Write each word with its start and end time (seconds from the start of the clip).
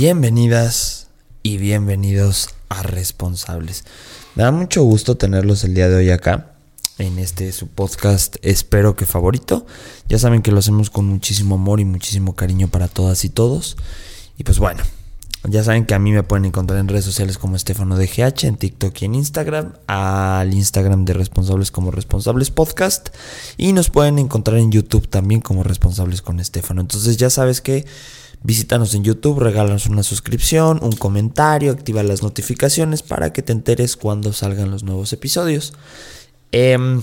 Bienvenidas 0.00 1.08
y 1.42 1.56
bienvenidos 1.56 2.50
a 2.68 2.84
Responsables. 2.84 3.84
Me 4.36 4.44
da 4.44 4.52
mucho 4.52 4.84
gusto 4.84 5.16
tenerlos 5.16 5.64
el 5.64 5.74
día 5.74 5.88
de 5.88 5.96
hoy 5.96 6.10
acá 6.10 6.52
en 6.98 7.18
este 7.18 7.50
su 7.50 7.66
podcast, 7.66 8.36
espero 8.42 8.94
que 8.94 9.06
favorito. 9.06 9.66
Ya 10.08 10.20
saben 10.20 10.42
que 10.42 10.52
lo 10.52 10.60
hacemos 10.60 10.90
con 10.90 11.06
muchísimo 11.06 11.56
amor 11.56 11.80
y 11.80 11.84
muchísimo 11.84 12.36
cariño 12.36 12.68
para 12.68 12.86
todas 12.86 13.24
y 13.24 13.28
todos. 13.28 13.76
Y 14.36 14.44
pues 14.44 14.60
bueno, 14.60 14.84
ya 15.42 15.64
saben 15.64 15.84
que 15.84 15.94
a 15.94 15.98
mí 15.98 16.12
me 16.12 16.22
pueden 16.22 16.44
encontrar 16.44 16.78
en 16.78 16.86
redes 16.86 17.04
sociales 17.04 17.36
como 17.36 17.56
Estefano 17.56 17.96
DGH, 17.96 18.44
en 18.44 18.56
TikTok 18.56 19.02
y 19.02 19.04
en 19.06 19.16
Instagram, 19.16 19.72
al 19.88 20.54
Instagram 20.54 21.06
de 21.06 21.14
Responsables 21.14 21.72
como 21.72 21.90
Responsables 21.90 22.52
Podcast 22.52 23.08
y 23.56 23.72
nos 23.72 23.90
pueden 23.90 24.20
encontrar 24.20 24.58
en 24.58 24.70
YouTube 24.70 25.08
también 25.08 25.40
como 25.40 25.64
Responsables 25.64 26.22
con 26.22 26.38
Estefano. 26.38 26.82
Entonces 26.82 27.16
ya 27.16 27.30
sabes 27.30 27.60
que 27.60 27.84
visítanos 28.42 28.94
en 28.94 29.04
YouTube, 29.04 29.40
regálanos 29.40 29.86
una 29.86 30.02
suscripción, 30.02 30.78
un 30.82 30.92
comentario, 30.92 31.72
activa 31.72 32.02
las 32.02 32.22
notificaciones 32.22 33.02
para 33.02 33.32
que 33.32 33.42
te 33.42 33.52
enteres 33.52 33.96
cuando 33.96 34.32
salgan 34.32 34.70
los 34.70 34.82
nuevos 34.82 35.12
episodios. 35.12 35.74
Em, 36.52 37.02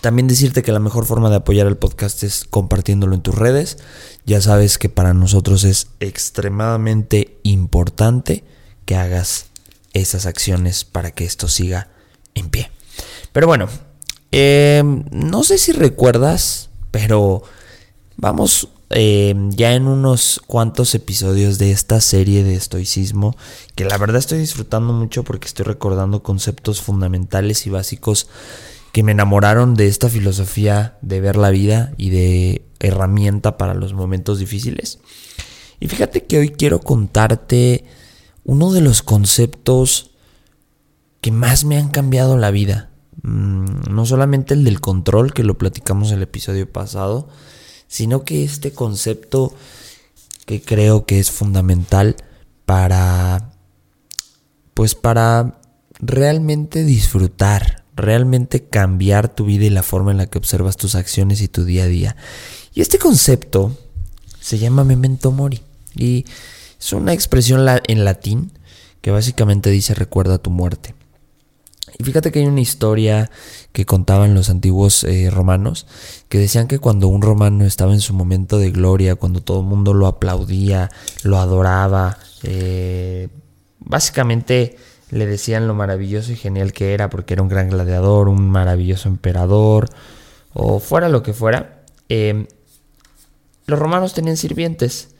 también 0.00 0.28
decirte 0.28 0.62
que 0.62 0.72
la 0.72 0.78
mejor 0.78 1.06
forma 1.06 1.30
de 1.30 1.36
apoyar 1.36 1.66
el 1.66 1.76
podcast 1.76 2.22
es 2.22 2.44
compartiéndolo 2.44 3.14
en 3.14 3.22
tus 3.22 3.34
redes. 3.34 3.78
Ya 4.24 4.40
sabes 4.40 4.78
que 4.78 4.88
para 4.88 5.14
nosotros 5.14 5.64
es 5.64 5.88
extremadamente 6.00 7.38
importante 7.42 8.44
que 8.84 8.96
hagas 8.96 9.46
esas 9.92 10.26
acciones 10.26 10.84
para 10.84 11.10
que 11.10 11.24
esto 11.24 11.48
siga 11.48 11.88
en 12.34 12.48
pie. 12.48 12.70
Pero 13.32 13.46
bueno, 13.46 13.68
em, 14.30 15.04
no 15.10 15.42
sé 15.44 15.58
si 15.58 15.72
recuerdas, 15.72 16.70
pero 16.90 17.42
vamos 18.16 18.68
em, 18.90 19.50
ya 19.50 19.74
en 19.74 19.86
unos 19.86 20.40
cuantos 20.46 20.94
episodios 20.94 21.58
de 21.58 21.70
esta 21.70 22.00
serie 22.00 22.44
de 22.44 22.54
estoicismo 22.54 23.36
que 23.74 23.84
la 23.84 23.98
verdad 23.98 24.16
estoy 24.16 24.38
disfrutando 24.38 24.92
mucho 24.92 25.24
porque 25.24 25.46
estoy 25.46 25.64
recordando 25.64 26.22
conceptos 26.22 26.80
fundamentales 26.80 27.66
y 27.66 27.70
básicos 27.70 28.28
que 28.92 29.02
me 29.02 29.12
enamoraron 29.12 29.74
de 29.74 29.86
esta 29.86 30.08
filosofía 30.08 30.98
de 31.02 31.20
ver 31.20 31.36
la 31.36 31.50
vida 31.50 31.92
y 31.96 32.10
de 32.10 32.62
herramienta 32.80 33.56
para 33.58 33.74
los 33.74 33.92
momentos 33.92 34.38
difíciles. 34.38 34.98
Y 35.80 35.88
fíjate 35.88 36.24
que 36.24 36.38
hoy 36.38 36.50
quiero 36.50 36.80
contarte 36.80 37.84
uno 38.44 38.72
de 38.72 38.80
los 38.80 39.02
conceptos 39.02 40.10
que 41.20 41.30
más 41.30 41.64
me 41.64 41.76
han 41.76 41.88
cambiado 41.88 42.36
la 42.36 42.50
vida. 42.50 42.90
Mm, 43.22 43.90
no 43.90 44.06
solamente 44.06 44.54
el 44.54 44.64
del 44.64 44.80
control, 44.80 45.32
que 45.32 45.44
lo 45.44 45.58
platicamos 45.58 46.10
el 46.12 46.22
episodio 46.22 46.70
pasado, 46.70 47.28
sino 47.88 48.24
que 48.24 48.44
este 48.44 48.72
concepto 48.72 49.52
que 50.46 50.62
creo 50.62 51.04
que 51.04 51.18
es 51.18 51.30
fundamental 51.30 52.16
para, 52.64 53.52
pues 54.74 54.94
para 54.94 55.60
realmente 56.00 56.84
disfrutar 56.84 57.78
realmente 57.98 58.64
cambiar 58.64 59.28
tu 59.28 59.44
vida 59.44 59.64
y 59.64 59.70
la 59.70 59.82
forma 59.82 60.12
en 60.12 60.16
la 60.16 60.26
que 60.26 60.38
observas 60.38 60.76
tus 60.76 60.94
acciones 60.94 61.42
y 61.42 61.48
tu 61.48 61.64
día 61.64 61.84
a 61.84 61.88
día. 61.88 62.16
Y 62.72 62.80
este 62.80 62.98
concepto 62.98 63.76
se 64.40 64.58
llama 64.58 64.84
memento 64.84 65.32
mori 65.32 65.60
y 65.94 66.24
es 66.78 66.92
una 66.92 67.12
expresión 67.12 67.66
en 67.88 68.04
latín 68.04 68.52
que 69.00 69.10
básicamente 69.10 69.70
dice 69.70 69.94
recuerda 69.94 70.38
tu 70.38 70.50
muerte. 70.50 70.94
Y 71.98 72.04
fíjate 72.04 72.32
que 72.32 72.40
hay 72.40 72.46
una 72.46 72.60
historia 72.60 73.30
que 73.72 73.86
contaban 73.86 74.34
los 74.34 74.50
antiguos 74.50 75.04
eh, 75.04 75.30
romanos 75.30 75.86
que 76.28 76.38
decían 76.38 76.66
que 76.66 76.78
cuando 76.78 77.08
un 77.08 77.22
romano 77.22 77.64
estaba 77.64 77.92
en 77.92 78.00
su 78.00 78.14
momento 78.14 78.58
de 78.58 78.70
gloria, 78.70 79.14
cuando 79.14 79.40
todo 79.40 79.60
el 79.60 79.66
mundo 79.66 79.94
lo 79.94 80.06
aplaudía, 80.06 80.90
lo 81.22 81.38
adoraba, 81.38 82.18
eh, 82.42 83.28
básicamente 83.78 84.76
le 85.10 85.26
decían 85.26 85.66
lo 85.66 85.74
maravilloso 85.74 86.32
y 86.32 86.36
genial 86.36 86.72
que 86.72 86.92
era 86.92 87.08
porque 87.08 87.34
era 87.34 87.42
un 87.42 87.48
gran 87.48 87.70
gladiador, 87.70 88.28
un 88.28 88.50
maravilloso 88.50 89.08
emperador 89.08 89.88
o 90.52 90.80
fuera 90.80 91.08
lo 91.08 91.22
que 91.22 91.32
fuera, 91.32 91.82
eh, 92.08 92.46
los 93.66 93.78
romanos 93.78 94.12
tenían 94.12 94.36
sirvientes 94.36 95.10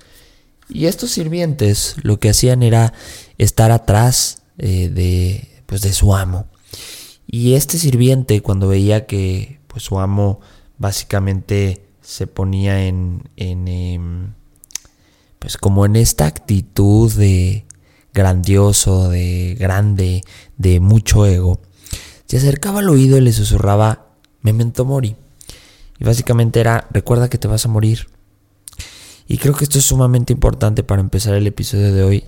y 0.69 0.87
estos 0.87 1.11
sirvientes 1.11 1.97
lo 2.03 2.19
que 2.19 2.31
hacían 2.31 2.63
era 2.63 2.93
estar 3.39 3.71
atrás 3.71 4.43
de, 4.57 5.63
pues 5.67 5.83
de 5.83 5.93
su 5.93 6.15
amo. 6.15 6.47
Y 7.31 7.55
este 7.55 7.77
sirviente 7.77 8.41
cuando 8.41 8.69
veía 8.69 9.07
que 9.07 9.61
pues 9.67 9.83
su 9.85 10.01
amo 10.01 10.41
básicamente 10.79 11.87
se 12.01 12.27
ponía 12.27 12.87
en, 12.87 13.29
en 13.37 13.69
em, 13.69 14.33
pues 15.39 15.59
como 15.59 15.85
en 15.85 15.95
esta 15.95 16.27
actitud 16.27 17.13
de 17.13 17.67
grandioso, 18.15 19.11
de 19.11 19.57
grande, 19.59 20.25
de 20.57 20.81
mucho 20.81 21.27
ego, 21.27 21.61
se 22.27 22.39
acercaba 22.39 22.81
al 22.81 22.89
oído 22.89 23.19
y 23.19 23.21
le 23.21 23.33
susurraba 23.33 24.07
Memento 24.41 24.87
Mori. 24.87 25.15
Y 25.99 26.05
básicamente 26.05 26.61
era, 26.61 26.89
recuerda 26.91 27.29
que 27.29 27.39
te 27.39 27.47
vas 27.47 27.67
a 27.67 27.69
morir. 27.69 28.09
Y 29.27 29.37
creo 29.37 29.55
que 29.55 29.65
esto 29.65 29.79
es 29.79 29.85
sumamente 29.85 30.33
importante 30.33 30.83
para 30.83 31.03
empezar 31.03 31.35
el 31.35 31.47
episodio 31.47 31.93
de 31.93 32.03
hoy. 32.03 32.25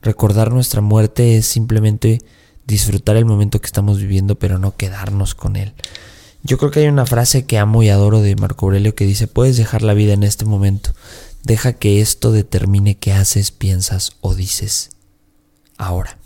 Recordar 0.00 0.50
nuestra 0.50 0.80
muerte 0.80 1.36
es 1.36 1.46
simplemente 1.46 2.20
disfrutar 2.66 3.16
el 3.16 3.24
momento 3.24 3.60
que 3.60 3.66
estamos 3.66 3.98
viviendo, 3.98 4.36
pero 4.36 4.58
no 4.58 4.76
quedarnos 4.76 5.34
con 5.34 5.56
él. 5.56 5.74
Yo 6.42 6.58
creo 6.58 6.70
que 6.70 6.80
hay 6.80 6.88
una 6.88 7.06
frase 7.06 7.46
que 7.46 7.58
amo 7.58 7.82
y 7.82 7.88
adoro 7.88 8.20
de 8.20 8.36
Marco 8.36 8.66
Aurelio 8.66 8.94
que 8.94 9.06
dice, 9.06 9.26
puedes 9.26 9.56
dejar 9.56 9.82
la 9.82 9.94
vida 9.94 10.12
en 10.12 10.22
este 10.22 10.44
momento, 10.44 10.90
deja 11.42 11.72
que 11.72 12.00
esto 12.00 12.32
determine 12.32 12.96
qué 12.96 13.12
haces, 13.12 13.50
piensas 13.50 14.12
o 14.20 14.34
dices 14.34 14.90
ahora. 15.78 16.18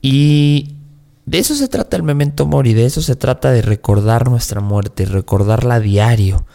Y 0.00 0.76
de 1.24 1.38
eso 1.38 1.56
se 1.56 1.66
trata 1.66 1.96
el 1.96 2.04
memento 2.04 2.46
mori, 2.46 2.72
de 2.72 2.86
eso 2.86 3.02
se 3.02 3.16
trata 3.16 3.50
de 3.50 3.62
recordar 3.62 4.30
nuestra 4.30 4.60
muerte, 4.60 5.06
recordarla 5.06 5.74
a 5.74 5.80
diario, 5.80 6.46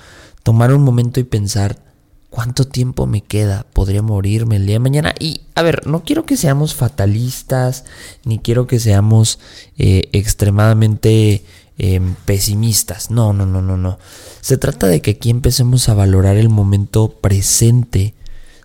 tomar 0.44 0.73
un 0.73 0.84
momento 0.84 1.19
y 1.19 1.25
pensar 1.25 1.91
cuánto 2.31 2.65
tiempo 2.65 3.05
me 3.05 3.21
queda, 3.21 3.67
podría 3.73 4.01
morirme 4.01 4.55
el 4.55 4.65
día 4.65 4.75
de 4.75 4.79
mañana. 4.79 5.13
Y 5.19 5.41
a 5.53 5.61
ver, 5.61 5.85
no 5.85 6.03
quiero 6.03 6.25
que 6.25 6.37
seamos 6.37 6.73
fatalistas, 6.73 7.83
ni 8.23 8.39
quiero 8.39 8.65
que 8.65 8.79
seamos 8.79 9.37
eh, 9.77 10.09
extremadamente 10.13 11.43
em, 11.77 12.15
pesimistas, 12.25 13.11
no, 13.11 13.33
no, 13.33 13.45
no, 13.45 13.61
no, 13.61 13.77
no. 13.77 13.99
Se 14.39 14.57
trata 14.57 14.87
de 14.87 15.01
que 15.01 15.11
aquí 15.11 15.29
empecemos 15.29 15.89
a 15.89 15.93
valorar 15.93 16.37
el 16.37 16.49
momento 16.49 17.09
presente 17.09 18.15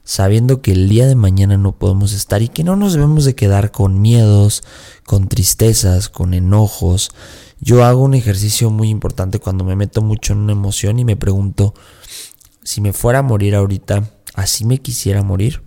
sabiendo 0.05 0.63
que 0.63 0.71
el 0.71 0.89
día 0.89 1.09
de 1.09 1.17
mañana 1.17 1.57
no 1.57 1.73
podemos 1.73 2.13
estar 2.13 2.41
y 2.41 2.49
que 2.49 2.63
no 2.63 2.77
nos 2.77 2.93
debemos 2.93 3.25
de 3.25 3.35
quedar 3.35 3.73
con 3.73 4.01
miedos, 4.01 4.63
con 5.05 5.27
tristezas, 5.27 6.09
con 6.09 6.33
enojos. 6.33 7.11
Yo 7.61 7.85
hago 7.85 8.05
un 8.05 8.15
ejercicio 8.15 8.71
muy 8.71 8.89
importante 8.91 9.41
cuando 9.41 9.65
me 9.65 9.75
meto 9.75 10.03
mucho 10.03 10.33
en 10.33 10.39
una 10.39 10.53
emoción 10.53 11.01
y 11.01 11.05
me 11.05 11.17
pregunto, 11.17 11.75
si 12.67 12.81
me 12.81 12.93
fuera 12.93 13.21
a 13.21 13.23
morir 13.23 13.55
ahorita, 13.55 14.11
¿así 14.35 14.65
me 14.65 14.79
quisiera 14.79 15.23
morir? 15.23 15.63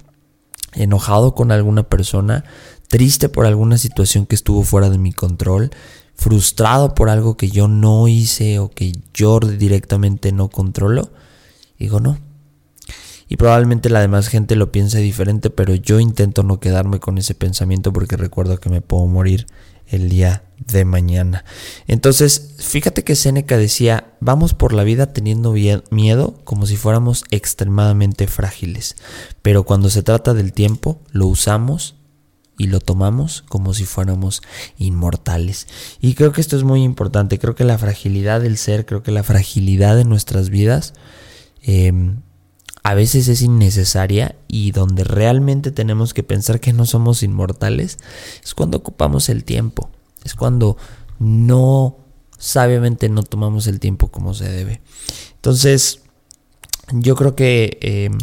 Enojado 0.73 1.33
con 1.33 1.53
alguna 1.53 1.83
persona, 1.83 2.43
triste 2.89 3.29
por 3.29 3.45
alguna 3.45 3.77
situación 3.77 4.25
que 4.25 4.35
estuvo 4.35 4.63
fuera 4.63 4.89
de 4.89 4.97
mi 4.97 5.13
control, 5.13 5.71
frustrado 6.15 6.93
por 6.95 7.09
algo 7.09 7.37
que 7.37 7.49
yo 7.49 7.69
no 7.69 8.09
hice 8.09 8.59
o 8.59 8.69
que 8.69 8.91
yo 9.13 9.39
directamente 9.39 10.33
no 10.33 10.49
controlo. 10.49 11.13
Digo, 11.79 12.01
no, 12.01 12.17
y 13.29 13.37
probablemente 13.37 13.89
la 13.89 14.01
demás 14.01 14.27
gente 14.27 14.57
lo 14.57 14.73
piense 14.73 14.99
diferente, 14.99 15.49
pero 15.49 15.75
yo 15.75 16.01
intento 16.01 16.43
no 16.43 16.59
quedarme 16.59 16.99
con 16.99 17.17
ese 17.17 17.33
pensamiento 17.33 17.93
porque 17.93 18.17
recuerdo 18.17 18.57
que 18.57 18.69
me 18.69 18.81
puedo 18.81 19.05
morir 19.05 19.47
el 19.87 20.09
día 20.09 20.43
de 20.65 20.85
mañana. 20.85 21.45
Entonces, 21.87 22.55
fíjate 22.57 23.03
que 23.03 23.15
Seneca 23.15 23.57
decía, 23.57 24.13
vamos 24.19 24.53
por 24.53 24.73
la 24.73 24.83
vida 24.83 25.13
teniendo 25.13 25.53
miedo 25.91 26.39
como 26.43 26.65
si 26.65 26.77
fuéramos 26.77 27.23
extremadamente 27.31 28.27
frágiles, 28.27 28.95
pero 29.41 29.63
cuando 29.63 29.89
se 29.89 30.03
trata 30.03 30.33
del 30.33 30.53
tiempo, 30.53 31.01
lo 31.11 31.27
usamos 31.27 31.95
y 32.57 32.67
lo 32.67 32.81
tomamos 32.81 33.43
como 33.47 33.73
si 33.73 33.85
fuéramos 33.85 34.41
inmortales. 34.77 35.67
Y 36.01 36.13
creo 36.13 36.33
que 36.33 36.41
esto 36.41 36.57
es 36.57 36.63
muy 36.63 36.83
importante, 36.83 37.39
creo 37.39 37.55
que 37.55 37.63
la 37.63 37.77
fragilidad 37.77 38.41
del 38.41 38.57
ser, 38.57 38.85
creo 38.85 39.01
que 39.01 39.11
la 39.11 39.23
fragilidad 39.23 39.95
de 39.95 40.05
nuestras 40.05 40.49
vidas, 40.49 40.93
eh, 41.61 41.91
a 42.83 42.93
veces 42.93 43.27
es 43.27 43.41
innecesaria 43.41 44.35
y 44.47 44.71
donde 44.71 45.03
realmente 45.03 45.71
tenemos 45.71 46.13
que 46.13 46.23
pensar 46.23 46.59
que 46.59 46.73
no 46.73 46.85
somos 46.85 47.23
inmortales 47.23 47.97
es 48.43 48.53
cuando 48.53 48.77
ocupamos 48.77 49.29
el 49.29 49.43
tiempo, 49.43 49.89
es 50.23 50.35
cuando 50.35 50.77
no 51.19 51.97
sabiamente 52.37 53.09
no 53.09 53.23
tomamos 53.23 53.67
el 53.67 53.79
tiempo 53.79 54.07
como 54.07 54.33
se 54.33 54.49
debe. 54.49 54.81
Entonces, 55.35 56.01
yo 56.91 57.15
creo 57.15 57.35
que 57.35 57.77
em, 57.81 58.17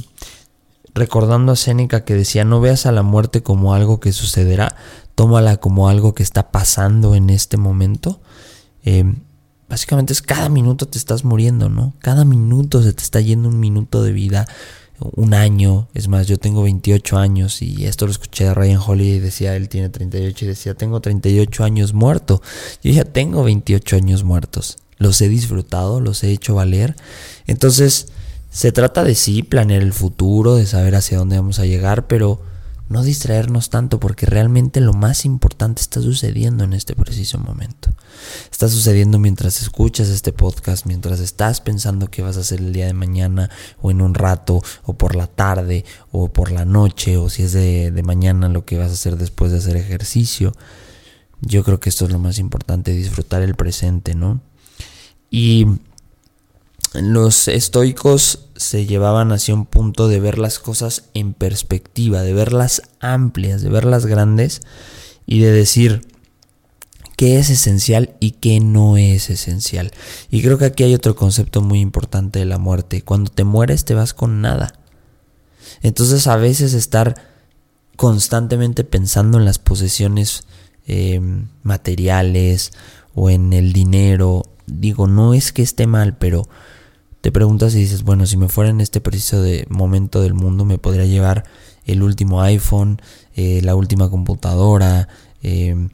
recordando 0.94 1.52
a 1.52 1.56
Séneca 1.56 2.04
que 2.04 2.14
decía, 2.14 2.44
no 2.44 2.60
veas 2.60 2.86
a 2.86 2.92
la 2.92 3.02
muerte 3.02 3.42
como 3.42 3.74
algo 3.74 4.00
que 4.00 4.12
sucederá, 4.12 4.76
tómala 5.14 5.58
como 5.58 5.88
algo 5.88 6.14
que 6.14 6.22
está 6.22 6.50
pasando 6.50 7.14
en 7.14 7.30
este 7.30 7.56
momento. 7.56 8.20
Em, 8.82 9.20
básicamente 9.68 10.12
es 10.12 10.22
cada 10.22 10.48
minuto 10.48 10.88
te 10.88 10.98
estás 10.98 11.24
muriendo, 11.24 11.68
¿no? 11.68 11.94
Cada 12.00 12.24
minuto 12.24 12.82
se 12.82 12.92
te 12.92 13.02
está 13.02 13.20
yendo 13.20 13.48
un 13.48 13.60
minuto 13.60 14.02
de 14.02 14.12
vida. 14.12 14.46
Un 15.00 15.34
año. 15.34 15.88
Es 15.94 16.08
más, 16.08 16.26
yo 16.26 16.38
tengo 16.38 16.62
28 16.62 17.18
años 17.18 17.62
y 17.62 17.86
esto 17.86 18.06
lo 18.06 18.12
escuché 18.12 18.44
de 18.44 18.54
Ryan 18.54 18.80
Holiday 18.84 19.16
y 19.16 19.20
decía, 19.20 19.56
él 19.56 19.68
tiene 19.68 19.88
38 19.88 20.44
y 20.44 20.48
decía, 20.48 20.74
tengo 20.74 21.00
38 21.00 21.64
años 21.64 21.92
muerto. 21.92 22.42
Yo 22.82 22.92
ya 22.92 23.04
tengo 23.04 23.44
28 23.44 23.96
años 23.96 24.24
muertos. 24.24 24.78
Los 24.98 25.20
he 25.20 25.28
disfrutado, 25.28 26.00
los 26.00 26.24
he 26.24 26.30
hecho 26.30 26.54
valer. 26.54 26.96
Entonces, 27.46 28.08
se 28.50 28.72
trata 28.72 29.04
de 29.04 29.14
sí, 29.14 29.42
planear 29.42 29.82
el 29.82 29.92
futuro, 29.92 30.56
de 30.56 30.66
saber 30.66 30.94
hacia 30.94 31.18
dónde 31.18 31.36
vamos 31.36 31.58
a 31.58 31.66
llegar, 31.66 32.06
pero 32.06 32.40
no 32.88 33.02
distraernos 33.02 33.68
tanto 33.68 33.98
porque 33.98 34.26
realmente 34.26 34.80
lo 34.80 34.92
más 34.92 35.24
importante 35.24 35.82
está 35.82 36.00
sucediendo 36.00 36.64
en 36.64 36.72
este 36.72 36.94
preciso 36.94 37.38
momento. 37.38 37.90
Está 38.50 38.68
sucediendo 38.68 39.18
mientras 39.18 39.60
escuchas 39.60 40.08
este 40.08 40.32
podcast, 40.32 40.86
mientras 40.86 41.20
estás 41.20 41.60
pensando 41.60 42.08
qué 42.08 42.22
vas 42.22 42.36
a 42.36 42.40
hacer 42.40 42.60
el 42.60 42.72
día 42.72 42.86
de 42.86 42.92
mañana 42.92 43.50
o 43.82 43.90
en 43.90 44.00
un 44.00 44.14
rato 44.14 44.62
o 44.84 44.94
por 44.94 45.16
la 45.16 45.26
tarde 45.26 45.84
o 46.12 46.28
por 46.32 46.52
la 46.52 46.64
noche 46.64 47.16
o 47.16 47.28
si 47.28 47.42
es 47.42 47.52
de, 47.52 47.90
de 47.90 48.02
mañana 48.02 48.48
lo 48.48 48.64
que 48.64 48.78
vas 48.78 48.90
a 48.90 48.94
hacer 48.94 49.16
después 49.16 49.50
de 49.50 49.58
hacer 49.58 49.76
ejercicio. 49.76 50.52
Yo 51.40 51.64
creo 51.64 51.80
que 51.80 51.88
esto 51.88 52.04
es 52.04 52.12
lo 52.12 52.18
más 52.18 52.38
importante, 52.38 52.92
disfrutar 52.92 53.42
el 53.42 53.56
presente, 53.56 54.14
¿no? 54.14 54.40
Y 55.30 55.66
los 56.94 57.48
estoicos 57.48 58.45
se 58.56 58.86
llevaban 58.86 59.32
hacia 59.32 59.54
un 59.54 59.66
punto 59.66 60.08
de 60.08 60.20
ver 60.20 60.38
las 60.38 60.58
cosas 60.58 61.04
en 61.14 61.34
perspectiva, 61.34 62.22
de 62.22 62.32
verlas 62.32 62.82
amplias, 63.00 63.62
de 63.62 63.68
verlas 63.68 64.06
grandes 64.06 64.62
y 65.26 65.40
de 65.40 65.52
decir 65.52 66.02
qué 67.16 67.38
es 67.38 67.50
esencial 67.50 68.14
y 68.20 68.32
qué 68.32 68.60
no 68.60 68.96
es 68.96 69.30
esencial. 69.30 69.92
Y 70.30 70.42
creo 70.42 70.58
que 70.58 70.66
aquí 70.66 70.84
hay 70.84 70.94
otro 70.94 71.16
concepto 71.16 71.62
muy 71.62 71.80
importante 71.80 72.38
de 72.38 72.44
la 72.44 72.58
muerte. 72.58 73.02
Cuando 73.02 73.30
te 73.30 73.44
mueres 73.44 73.84
te 73.84 73.94
vas 73.94 74.14
con 74.14 74.40
nada. 74.40 74.72
Entonces 75.82 76.26
a 76.26 76.36
veces 76.36 76.74
estar 76.74 77.14
constantemente 77.96 78.84
pensando 78.84 79.38
en 79.38 79.44
las 79.44 79.58
posesiones 79.58 80.44
eh, 80.86 81.20
materiales 81.62 82.72
o 83.14 83.30
en 83.30 83.52
el 83.52 83.72
dinero, 83.72 84.42
digo, 84.66 85.06
no 85.06 85.34
es 85.34 85.52
que 85.52 85.62
esté 85.62 85.86
mal, 85.86 86.16
pero 86.18 86.46
te 87.26 87.32
preguntas 87.32 87.74
y 87.74 87.80
dices, 87.80 88.04
bueno, 88.04 88.24
si 88.24 88.36
me 88.36 88.48
fuera 88.48 88.70
en 88.70 88.80
este 88.80 89.00
preciso 89.00 89.42
de 89.42 89.66
momento 89.68 90.22
del 90.22 90.34
mundo, 90.34 90.64
me 90.64 90.78
podría 90.78 91.06
llevar 91.06 91.42
el 91.84 92.04
último 92.04 92.40
iPhone, 92.40 93.02
eh, 93.34 93.60
la 93.64 93.74
última 93.74 94.08
computadora, 94.08 95.08
em, 95.42 95.88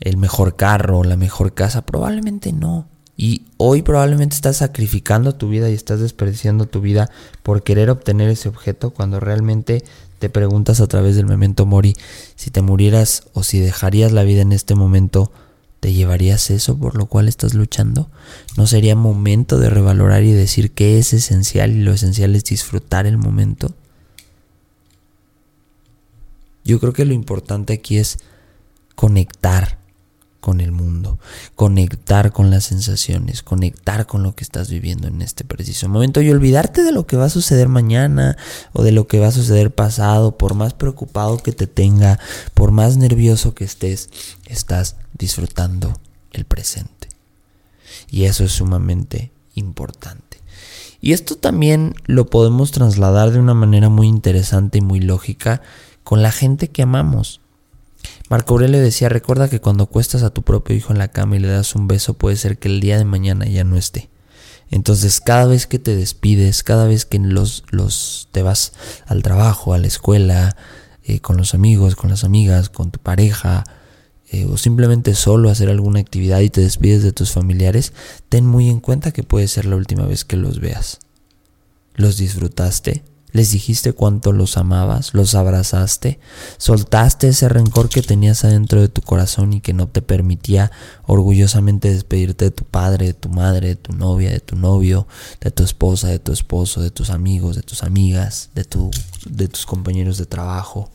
el 0.00 0.16
mejor 0.16 0.56
carro, 0.56 1.04
la 1.04 1.18
mejor 1.18 1.52
casa. 1.52 1.84
Probablemente 1.84 2.54
no. 2.54 2.88
Y 3.14 3.42
hoy 3.58 3.82
probablemente 3.82 4.34
estás 4.34 4.56
sacrificando 4.56 5.34
tu 5.34 5.50
vida 5.50 5.68
y 5.68 5.74
estás 5.74 6.00
desperdiciando 6.00 6.64
tu 6.64 6.80
vida 6.80 7.10
por 7.42 7.62
querer 7.62 7.90
obtener 7.90 8.30
ese 8.30 8.48
objeto 8.48 8.88
cuando 8.88 9.20
realmente 9.20 9.84
te 10.18 10.30
preguntas 10.30 10.80
a 10.80 10.86
través 10.86 11.14
del 11.14 11.26
memento 11.26 11.66
mori 11.66 11.94
si 12.36 12.50
te 12.50 12.62
murieras 12.62 13.24
o 13.34 13.42
si 13.42 13.60
dejarías 13.60 14.12
la 14.12 14.22
vida 14.22 14.40
en 14.40 14.52
este 14.52 14.74
momento 14.74 15.30
¿Te 15.80 15.94
llevarías 15.94 16.50
eso 16.50 16.78
por 16.78 16.96
lo 16.96 17.06
cual 17.06 17.26
estás 17.26 17.54
luchando? 17.54 18.10
¿No 18.56 18.66
sería 18.66 18.94
momento 18.94 19.58
de 19.58 19.70
revalorar 19.70 20.22
y 20.22 20.32
decir 20.32 20.72
que 20.72 20.98
es 20.98 21.14
esencial 21.14 21.72
y 21.72 21.82
lo 21.82 21.92
esencial 21.92 22.36
es 22.36 22.44
disfrutar 22.44 23.06
el 23.06 23.16
momento? 23.16 23.74
Yo 26.64 26.78
creo 26.78 26.92
que 26.92 27.06
lo 27.06 27.14
importante 27.14 27.72
aquí 27.72 27.96
es 27.96 28.18
conectar 28.94 29.78
con 30.40 30.60
el 30.60 30.72
mundo, 30.72 30.89
conectar 31.60 32.32
con 32.32 32.48
las 32.48 32.64
sensaciones, 32.64 33.42
conectar 33.42 34.06
con 34.06 34.22
lo 34.22 34.34
que 34.34 34.44
estás 34.44 34.70
viviendo 34.70 35.08
en 35.08 35.20
este 35.20 35.44
preciso 35.44 35.90
momento 35.90 36.22
y 36.22 36.30
olvidarte 36.30 36.82
de 36.82 36.90
lo 36.90 37.06
que 37.06 37.18
va 37.18 37.26
a 37.26 37.28
suceder 37.28 37.68
mañana 37.68 38.38
o 38.72 38.82
de 38.82 38.92
lo 38.92 39.06
que 39.06 39.20
va 39.20 39.26
a 39.26 39.30
suceder 39.30 39.70
pasado, 39.70 40.38
por 40.38 40.54
más 40.54 40.72
preocupado 40.72 41.36
que 41.36 41.52
te 41.52 41.66
tenga, 41.66 42.18
por 42.54 42.70
más 42.70 42.96
nervioso 42.96 43.52
que 43.52 43.64
estés, 43.64 44.08
estás 44.46 44.96
disfrutando 45.18 46.00
el 46.32 46.46
presente. 46.46 47.08
Y 48.10 48.24
eso 48.24 48.44
es 48.44 48.52
sumamente 48.52 49.30
importante. 49.54 50.38
Y 51.02 51.12
esto 51.12 51.36
también 51.36 51.94
lo 52.06 52.24
podemos 52.24 52.70
trasladar 52.70 53.32
de 53.32 53.38
una 53.38 53.52
manera 53.52 53.90
muy 53.90 54.06
interesante 54.06 54.78
y 54.78 54.80
muy 54.80 55.00
lógica 55.00 55.60
con 56.04 56.22
la 56.22 56.32
gente 56.32 56.68
que 56.68 56.80
amamos. 56.80 57.42
Marco 58.28 58.54
Aurelio 58.54 58.80
decía, 58.80 59.08
recuerda 59.08 59.48
que 59.48 59.60
cuando 59.60 59.84
acuestas 59.84 60.22
a 60.22 60.30
tu 60.30 60.42
propio 60.42 60.76
hijo 60.76 60.92
en 60.92 60.98
la 60.98 61.08
cama 61.08 61.36
y 61.36 61.40
le 61.40 61.48
das 61.48 61.74
un 61.74 61.88
beso 61.88 62.14
puede 62.14 62.36
ser 62.36 62.58
que 62.58 62.68
el 62.68 62.80
día 62.80 62.96
de 62.96 63.04
mañana 63.04 63.46
ya 63.46 63.64
no 63.64 63.76
esté. 63.76 64.08
Entonces 64.70 65.20
cada 65.20 65.46
vez 65.46 65.66
que 65.66 65.80
te 65.80 65.96
despides, 65.96 66.62
cada 66.62 66.86
vez 66.86 67.04
que 67.04 67.18
los, 67.18 67.64
los 67.70 68.28
te 68.30 68.42
vas 68.42 68.72
al 69.06 69.22
trabajo, 69.22 69.74
a 69.74 69.78
la 69.78 69.88
escuela, 69.88 70.56
eh, 71.02 71.20
con 71.20 71.36
los 71.36 71.54
amigos, 71.54 71.96
con 71.96 72.10
las 72.10 72.22
amigas, 72.22 72.68
con 72.68 72.92
tu 72.92 73.00
pareja, 73.00 73.64
eh, 74.30 74.44
o 74.44 74.56
simplemente 74.56 75.16
solo 75.16 75.50
hacer 75.50 75.68
alguna 75.68 75.98
actividad 75.98 76.38
y 76.38 76.50
te 76.50 76.60
despides 76.60 77.02
de 77.02 77.10
tus 77.10 77.32
familiares, 77.32 77.92
ten 78.28 78.46
muy 78.46 78.68
en 78.68 78.78
cuenta 78.78 79.10
que 79.10 79.24
puede 79.24 79.48
ser 79.48 79.64
la 79.64 79.74
última 79.74 80.06
vez 80.06 80.24
que 80.24 80.36
los 80.36 80.60
veas. 80.60 81.00
¿Los 81.96 82.16
disfrutaste? 82.16 83.02
Les 83.32 83.52
dijiste 83.52 83.92
cuánto 83.92 84.32
los 84.32 84.56
amabas, 84.56 85.14
los 85.14 85.34
abrazaste, 85.34 86.18
soltaste 86.58 87.28
ese 87.28 87.48
rencor 87.48 87.88
que 87.88 88.02
tenías 88.02 88.44
adentro 88.44 88.80
de 88.80 88.88
tu 88.88 89.02
corazón 89.02 89.52
y 89.52 89.60
que 89.60 89.72
no 89.72 89.88
te 89.88 90.02
permitía 90.02 90.72
orgullosamente 91.06 91.92
despedirte 91.92 92.46
de 92.46 92.50
tu 92.50 92.64
padre, 92.64 93.06
de 93.06 93.14
tu 93.14 93.28
madre, 93.28 93.68
de 93.68 93.76
tu 93.76 93.92
novia, 93.92 94.30
de 94.30 94.40
tu 94.40 94.56
novio, 94.56 95.06
de 95.40 95.50
tu 95.50 95.62
esposa, 95.62 96.08
de 96.08 96.18
tu 96.18 96.32
esposo, 96.32 96.80
de 96.82 96.90
tus 96.90 97.10
amigos, 97.10 97.56
de 97.56 97.62
tus 97.62 97.82
amigas, 97.82 98.50
de, 98.54 98.64
tu, 98.64 98.90
de 99.26 99.48
tus 99.48 99.66
compañeros 99.66 100.18
de 100.18 100.26
trabajo. 100.26 100.90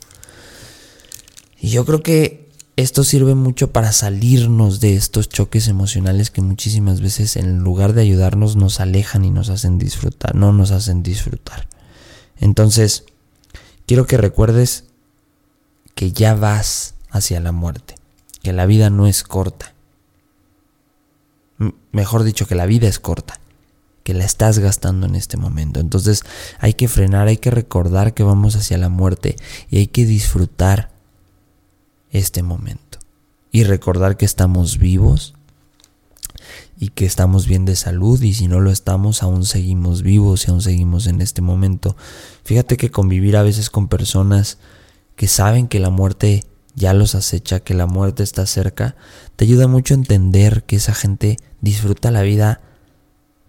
Y 1.59 1.69
yo 1.69 1.85
creo 1.85 2.03
que 2.03 2.45
esto 2.77 3.05
sirve 3.05 3.35
mucho 3.35 3.71
para 3.71 3.93
salirnos 3.93 4.81
de 4.81 4.95
estos 4.95 5.29
choques 5.29 5.69
emocionales 5.69 6.29
que 6.29 6.41
muchísimas 6.41 6.99
veces 6.99 7.37
en 7.37 7.59
lugar 7.59 7.93
de 7.93 8.01
ayudarnos 8.01 8.57
nos 8.57 8.81
alejan 8.81 9.23
y 9.23 9.31
nos 9.31 9.49
hacen 9.49 9.77
disfrutar, 9.77 10.35
no 10.35 10.51
nos 10.51 10.71
hacen 10.71 11.01
disfrutar. 11.01 11.69
Entonces, 12.39 13.05
quiero 13.85 14.05
que 14.05 14.17
recuerdes 14.17 14.85
que 15.95 16.11
ya 16.11 16.35
vas 16.35 16.95
hacia 17.09 17.39
la 17.39 17.51
muerte, 17.51 17.95
que 18.43 18.53
la 18.53 18.65
vida 18.65 18.89
no 18.89 19.07
es 19.07 19.23
corta. 19.23 19.73
Mejor 21.91 22.23
dicho, 22.23 22.45
que 22.45 22.55
la 22.55 22.65
vida 22.65 22.87
es 22.87 22.99
corta, 22.99 23.39
que 24.03 24.13
la 24.13 24.25
estás 24.25 24.59
gastando 24.59 25.07
en 25.07 25.15
este 25.15 25.37
momento. 25.37 25.79
Entonces 25.79 26.23
hay 26.59 26.73
que 26.73 26.87
frenar, 26.87 27.27
hay 27.27 27.37
que 27.37 27.51
recordar 27.51 28.13
que 28.13 28.23
vamos 28.23 28.55
hacia 28.55 28.77
la 28.77 28.89
muerte 28.89 29.37
y 29.69 29.77
hay 29.77 29.87
que 29.87 30.05
disfrutar 30.05 30.91
este 32.11 32.43
momento. 32.43 32.99
Y 33.51 33.63
recordar 33.63 34.17
que 34.17 34.25
estamos 34.25 34.77
vivos, 34.77 35.33
y 36.77 36.89
que 36.89 37.05
estamos 37.05 37.47
bien 37.47 37.65
de 37.65 37.75
salud 37.75 38.21
y 38.21 38.33
si 38.33 38.47
no 38.47 38.59
lo 38.59 38.71
estamos 38.71 39.23
aún 39.23 39.45
seguimos 39.45 40.01
vivos 40.01 40.47
y 40.47 40.51
aún 40.51 40.61
seguimos 40.61 41.07
en 41.07 41.21
este 41.21 41.41
momento. 41.41 41.95
Fíjate 42.43 42.77
que 42.77 42.91
convivir 42.91 43.37
a 43.37 43.43
veces 43.43 43.69
con 43.69 43.87
personas 43.87 44.57
que 45.15 45.27
saben 45.27 45.67
que 45.67 45.79
la 45.79 45.89
muerte 45.89 46.43
ya 46.75 46.93
los 46.93 47.15
acecha, 47.15 47.61
que 47.61 47.73
la 47.73 47.85
muerte 47.85 48.23
está 48.23 48.45
cerca, 48.45 48.95
te 49.37 49.45
ayuda 49.45 49.67
mucho 49.67 49.93
a 49.93 49.97
entender 49.97 50.63
que 50.63 50.75
esa 50.75 50.93
gente 50.93 51.37
disfruta 51.61 52.11
la 52.11 52.21
vida 52.21 52.61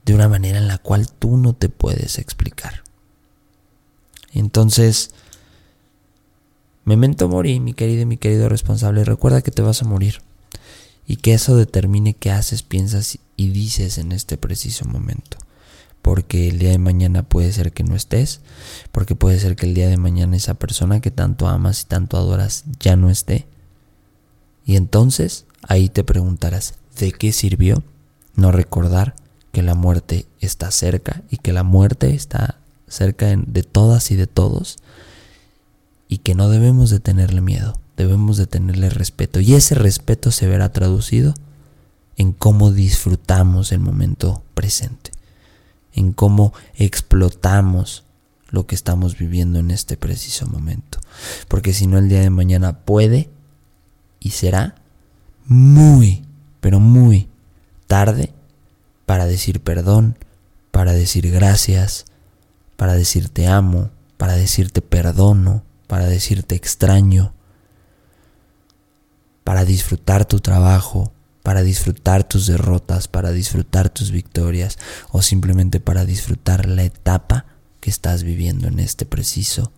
de 0.04 0.14
una 0.14 0.28
manera 0.28 0.59
en 0.59 0.68
la 0.68 0.78
cual 0.78 1.11
tú 1.11 1.37
no 1.37 1.52
te 1.52 1.68
puedes 1.68 2.18
explicar. 2.18 2.85
Entonces, 4.33 5.11
memento 6.85 7.28
mori, 7.28 7.59
mi 7.59 7.75
querido 7.75 8.02
y 8.02 8.06
mi 8.06 8.16
querido 8.16 8.49
responsable, 8.49 9.04
recuerda 9.04 9.42
que 9.42 9.50
te 9.50 9.62
vas 9.62 9.83
a 9.83 9.87
morir 9.87 10.21
y 11.06 11.16
que 11.16 11.34
eso 11.34 11.56
determine 11.56 12.14
qué 12.14 12.30
haces, 12.30 12.62
piensas 12.62 13.18
y 13.36 13.48
dices 13.48 13.98
en 13.98 14.12
este 14.12 14.36
preciso 14.36 14.84
momento. 14.86 15.38
Porque 16.02 16.48
el 16.48 16.58
día 16.58 16.70
de 16.70 16.78
mañana 16.78 17.22
puede 17.22 17.52
ser 17.52 17.72
que 17.72 17.84
no 17.84 17.96
estés, 17.96 18.40
porque 18.92 19.14
puede 19.14 19.38
ser 19.40 19.56
que 19.56 19.66
el 19.66 19.75
día 19.75 19.88
de 19.88 19.96
mañana 19.96 20.36
esa 20.36 20.54
persona 20.54 21.00
que 21.00 21.10
tanto 21.10 21.48
amas 21.48 21.82
y 21.82 21.86
tanto 21.86 22.16
adoras 22.16 22.64
ya 22.80 22.96
no 22.96 23.10
esté. 23.10 23.46
Y 24.64 24.76
entonces 24.76 25.46
ahí 25.62 25.88
te 25.88 26.04
preguntarás, 26.04 26.75
¿de 26.98 27.12
qué 27.12 27.32
sirvió 27.32 27.82
no 28.34 28.52
recordar 28.52 29.14
que 29.52 29.62
la 29.62 29.75
muerte 29.75 30.26
está 30.40 30.70
cerca 30.70 31.22
y 31.30 31.38
que 31.38 31.52
la 31.52 31.62
muerte 31.62 32.14
está 32.14 32.58
cerca 32.88 33.34
de 33.36 33.62
todas 33.62 34.10
y 34.10 34.16
de 34.16 34.26
todos 34.26 34.76
y 36.08 36.18
que 36.18 36.34
no 36.34 36.48
debemos 36.50 36.90
de 36.90 37.00
tenerle 37.00 37.40
miedo? 37.40 37.80
Debemos 37.96 38.36
de 38.36 38.46
tenerle 38.46 38.90
respeto. 38.90 39.40
Y 39.40 39.54
ese 39.54 39.74
respeto 39.74 40.30
se 40.30 40.46
verá 40.46 40.72
traducido 40.72 41.34
en 42.16 42.32
cómo 42.32 42.72
disfrutamos 42.72 43.72
el 43.72 43.80
momento 43.80 44.42
presente, 44.54 45.10
en 45.92 46.12
cómo 46.12 46.52
explotamos 46.74 48.04
lo 48.48 48.66
que 48.66 48.74
estamos 48.74 49.18
viviendo 49.18 49.58
en 49.58 49.70
este 49.70 49.96
preciso 49.96 50.46
momento. 50.46 50.98
Porque 51.48 51.72
si 51.72 51.86
no, 51.86 51.98
el 51.98 52.08
día 52.08 52.20
de 52.20 52.30
mañana 52.30 52.80
puede 52.80 53.28
y 54.20 54.30
será 54.30 54.76
muy, 55.46 56.24
pero 56.60 56.80
muy 56.80 57.28
tarde 57.86 58.32
para 59.04 59.26
decir 59.26 59.60
perdón, 59.60 60.18
para 60.70 60.92
decir 60.92 61.30
gracias, 61.30 62.06
para 62.76 62.94
decir 62.94 63.28
te 63.28 63.46
amo, 63.46 63.90
para 64.16 64.34
decirte 64.34 64.82
perdono, 64.82 65.62
para 65.86 66.06
decirte 66.06 66.54
extraño, 66.54 67.32
para 69.46 69.64
disfrutar 69.64 70.24
tu 70.24 70.40
trabajo, 70.40 71.12
para 71.44 71.62
disfrutar 71.62 72.24
tus 72.24 72.48
derrotas, 72.48 73.06
para 73.06 73.30
disfrutar 73.30 73.88
tus 73.90 74.10
victorias 74.10 74.76
o 75.12 75.22
simplemente 75.22 75.78
para 75.78 76.04
disfrutar 76.04 76.66
la 76.66 76.82
etapa 76.82 77.46
que 77.78 77.88
estás 77.88 78.24
viviendo 78.24 78.66
en 78.66 78.80
este 78.80 79.06
preciso 79.06 79.70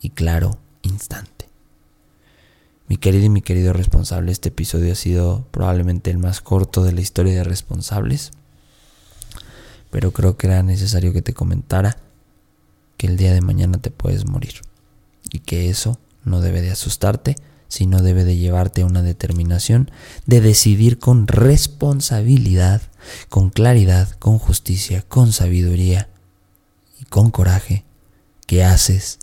y 0.00 0.10
claro 0.10 0.60
instante. 0.82 1.48
Mi 2.86 2.98
querido 2.98 3.24
y 3.24 3.30
mi 3.30 3.42
querido 3.42 3.72
responsable, 3.72 4.30
este 4.30 4.50
episodio 4.50 4.92
ha 4.92 4.96
sido 4.96 5.44
probablemente 5.50 6.12
el 6.12 6.18
más 6.18 6.40
corto 6.40 6.84
de 6.84 6.92
la 6.92 7.00
historia 7.00 7.34
de 7.34 7.42
responsables, 7.42 8.30
pero 9.90 10.12
creo 10.12 10.36
que 10.36 10.46
era 10.46 10.62
necesario 10.62 11.12
que 11.12 11.22
te 11.22 11.34
comentara 11.34 11.96
que 12.96 13.08
el 13.08 13.16
día 13.16 13.34
de 13.34 13.40
mañana 13.40 13.78
te 13.78 13.90
puedes 13.90 14.24
morir 14.24 14.60
y 15.32 15.40
que 15.40 15.68
eso 15.68 15.98
no 16.22 16.40
debe 16.40 16.62
de 16.62 16.70
asustarte 16.70 17.34
sino 17.72 18.02
debe 18.02 18.24
de 18.24 18.36
llevarte 18.36 18.82
a 18.82 18.84
una 18.84 19.00
determinación 19.00 19.90
de 20.26 20.42
decidir 20.42 20.98
con 20.98 21.26
responsabilidad, 21.26 22.82
con 23.30 23.48
claridad, 23.48 24.10
con 24.18 24.38
justicia, 24.38 25.00
con 25.08 25.32
sabiduría 25.32 26.10
y 27.00 27.06
con 27.06 27.30
coraje 27.30 27.86
qué 28.46 28.62
haces, 28.62 29.20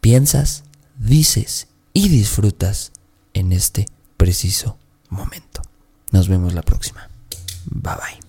piensas, 0.00 0.64
dices 0.98 1.68
y 1.92 2.08
disfrutas 2.08 2.90
en 3.34 3.52
este 3.52 3.86
preciso 4.16 4.78
momento. 5.08 5.62
Nos 6.10 6.26
vemos 6.26 6.54
la 6.54 6.62
próxima. 6.62 7.08
Bye 7.66 7.94
bye. 7.94 8.21